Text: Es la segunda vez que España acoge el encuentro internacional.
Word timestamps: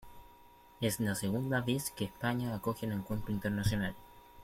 Es 0.79 0.99
la 0.99 1.13
segunda 1.13 1.61
vez 1.61 1.91
que 1.91 2.05
España 2.05 2.55
acoge 2.55 2.87
el 2.87 2.93
encuentro 2.93 3.31
internacional. 3.31 3.93